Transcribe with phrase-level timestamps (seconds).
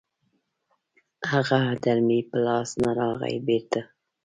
[1.31, 3.81] هغه در مې په لاس نه راغی بېړيه